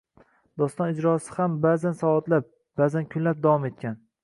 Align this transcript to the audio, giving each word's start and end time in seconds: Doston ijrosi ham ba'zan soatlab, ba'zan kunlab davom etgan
Doston 0.61 0.93
ijrosi 0.93 1.35
ham 1.35 1.59
ba'zan 1.67 1.99
soatlab, 2.01 2.49
ba'zan 2.83 3.09
kunlab 3.15 3.47
davom 3.47 3.71
etgan 3.73 4.05